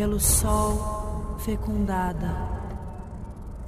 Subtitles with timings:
[0.00, 2.34] pelo sol fecundada,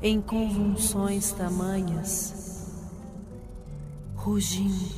[0.00, 2.72] em convulsões tamanhas,
[4.14, 4.94] rugindo,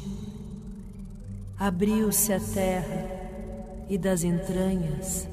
[1.59, 3.11] abriu-se a terra
[3.89, 5.29] e das entranhas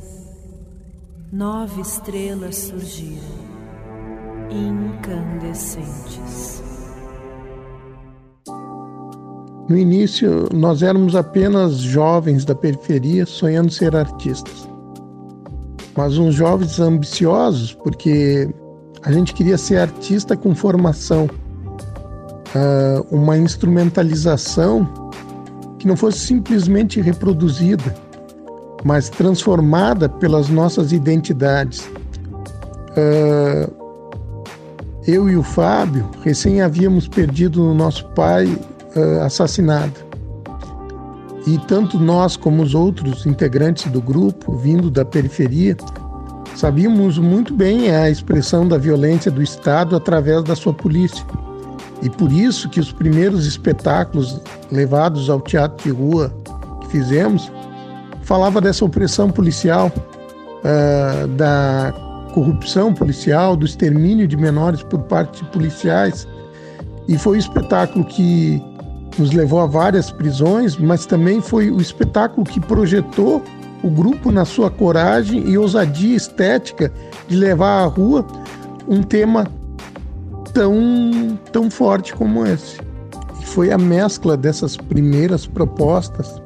[1.32, 3.22] nove estrelas surgiram,
[4.50, 6.64] incandescentes.
[9.70, 14.71] No início, nós éramos apenas jovens da periferia sonhando ser artistas.
[15.96, 18.50] Mas uns jovens ambiciosos, porque
[19.04, 21.30] a gente queria ser artista com formação,
[22.56, 24.88] ah, uma instrumentalização
[25.80, 27.96] que não fosse simplesmente reproduzida,
[28.84, 31.90] mas transformada pelas nossas identidades.
[32.92, 33.82] Uh,
[35.08, 40.11] eu e o Fábio recém havíamos perdido o nosso pai uh, assassinado.
[41.48, 45.76] E tanto nós como os outros integrantes do grupo, vindo da periferia,
[46.56, 51.26] sabíamos muito bem a expressão da violência do Estado através da sua polícia.
[52.02, 54.40] E por isso que os primeiros espetáculos
[54.72, 56.34] levados ao teatro de rua
[56.82, 57.52] que fizemos
[58.24, 61.94] falava dessa opressão policial, uh, da
[62.34, 66.28] corrupção policial, do extermínio de menores por parte de policiais.
[67.08, 68.62] E foi um espetáculo que
[69.18, 73.44] nos levou a várias prisões, mas também foi o espetáculo que projetou
[73.84, 76.92] o grupo na sua coragem e ousadia estética
[77.28, 78.26] de levar à rua
[78.88, 79.48] um tema
[80.54, 82.78] tão, tão forte como esse.
[83.42, 86.42] E foi a mescla dessas primeiras propostas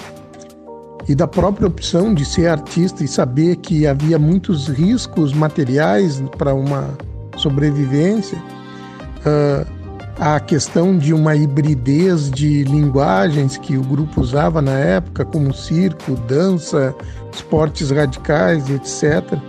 [1.08, 6.54] e da própria opção de ser artista e saber que havia muitos riscos materiais para
[6.54, 6.90] uma
[7.38, 9.85] sobrevivência, uh,
[10.20, 16.16] a questão de uma hibridez de linguagens que o grupo usava na época, como circo,
[16.28, 16.96] dança,
[17.34, 19.40] esportes radicais, etc., uh,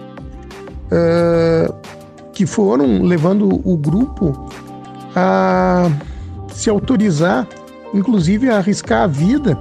[0.91, 1.75] ah,
[2.33, 4.51] que foram levando o grupo
[5.15, 5.91] a
[6.53, 7.47] se autorizar,
[7.95, 9.57] inclusive a arriscar a vida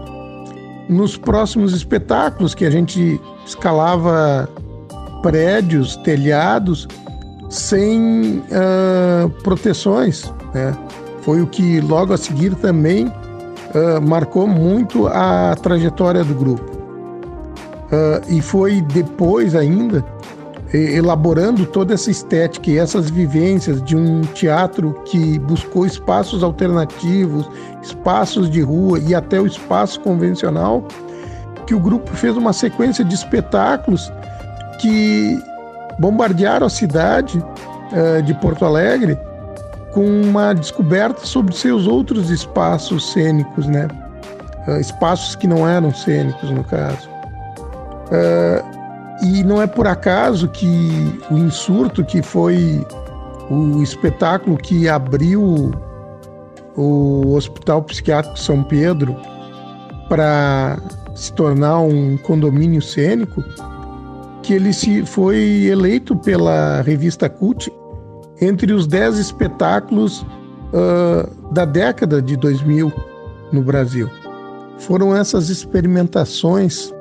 [0.89, 4.49] nos próximos espetáculos que a gente escalava
[5.21, 6.87] prédios, telhados
[7.49, 10.31] sem uh, proteções.
[10.53, 10.75] Né?
[11.21, 16.75] Foi o que logo a seguir também uh, marcou muito a trajetória do grupo.
[17.85, 20.03] Uh, e foi depois ainda
[20.73, 27.49] elaborando toda essa estética e essas vivências de um teatro que buscou espaços alternativos,
[27.81, 30.85] espaços de rua e até o espaço convencional,
[31.65, 34.11] que o grupo fez uma sequência de espetáculos
[34.81, 35.39] que
[35.99, 39.17] bombardearam a cidade uh, de Porto Alegre
[39.93, 43.87] com uma descoberta sobre seus outros espaços cênicos, né?
[44.67, 47.09] Uh, espaços que não eram cênicos, no caso.
[48.07, 48.75] Uh,
[49.23, 52.85] e não é por acaso que o Insurto, que foi
[53.49, 55.71] o espetáculo que abriu
[56.75, 59.15] o Hospital Psiquiátrico São Pedro
[60.09, 60.77] para
[61.15, 63.43] se tornar um condomínio cênico,
[64.45, 67.71] que ele se foi eleito pela revista Cult
[68.39, 72.93] entre os dez espetáculos uh, da década de 2000
[73.51, 74.07] no Brasil.
[74.77, 76.93] Foram essas experimentações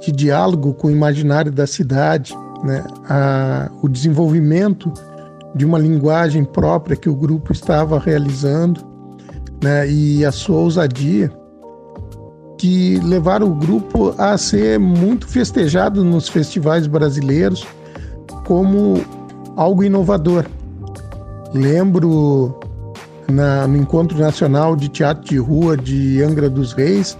[0.00, 2.84] de diálogo com o imaginário da cidade, né?
[3.08, 4.92] a, o desenvolvimento
[5.54, 8.80] de uma linguagem própria que o grupo estava realizando
[9.62, 9.88] né?
[9.88, 11.30] e a sua ousadia
[12.60, 17.66] que levaram o grupo a ser muito festejado nos festivais brasileiros
[18.44, 19.02] como
[19.56, 20.44] algo inovador.
[21.54, 22.54] Lembro
[23.32, 27.16] na, no Encontro Nacional de Teatro de Rua de Angra dos Reis,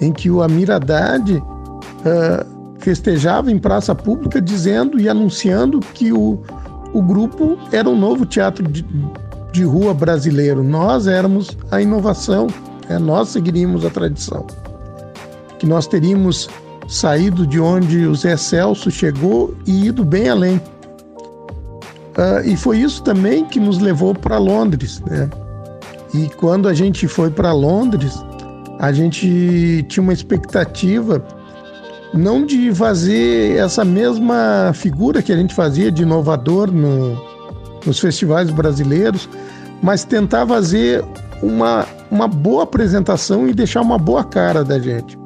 [0.00, 6.40] em que o Amir Haddad uh, festejava em praça pública dizendo e anunciando que o,
[6.94, 8.82] o grupo era um novo teatro de,
[9.52, 10.64] de rua brasileiro.
[10.64, 12.46] Nós éramos a inovação,
[12.88, 12.98] né?
[12.98, 14.46] nós seguiríamos a tradição.
[15.60, 16.48] Que nós teríamos
[16.88, 20.56] saído de onde o Zé Celso chegou e ido bem além.
[20.56, 25.00] Uh, e foi isso também que nos levou para Londres.
[25.06, 25.30] Né?
[26.12, 28.20] E quando a gente foi para Londres,
[28.80, 31.24] a gente tinha uma expectativa
[32.12, 37.16] não de fazer essa mesma figura que a gente fazia de inovador no,
[37.86, 39.28] nos festivais brasileiros,
[39.80, 41.04] mas tentar fazer
[41.40, 45.19] uma, uma boa apresentação e deixar uma boa cara da gente.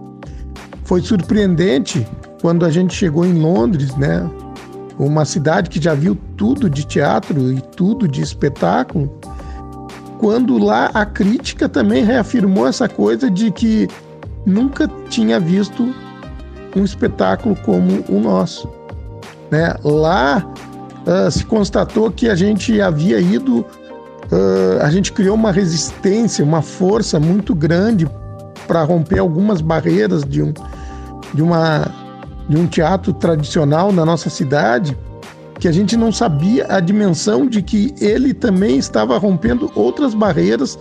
[0.85, 2.07] Foi surpreendente
[2.41, 4.29] quando a gente chegou em Londres, né?
[4.99, 9.19] Uma cidade que já viu tudo de teatro e tudo de espetáculo,
[10.19, 13.89] quando lá a crítica também reafirmou essa coisa de que
[14.47, 15.95] nunca tinha visto
[16.77, 18.69] um espetáculo como o nosso.
[19.51, 19.75] Né?
[19.83, 20.47] Lá
[21.07, 26.63] uh, se constatou que a gente havia ido, uh, a gente criou uma resistência, uma
[26.63, 28.09] força muito grande
[28.67, 30.53] para romper algumas barreiras de um,
[31.35, 31.87] de, uma,
[32.49, 34.97] de um teatro tradicional na nossa cidade,
[35.59, 40.79] que a gente não sabia a dimensão de que ele também estava rompendo outras barreiras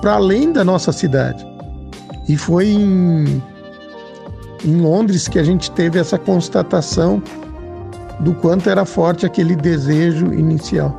[0.00, 1.44] para além da nossa cidade.
[2.28, 3.42] E foi em,
[4.64, 7.22] em Londres que a gente teve essa constatação
[8.20, 10.98] do quanto era forte aquele desejo inicial.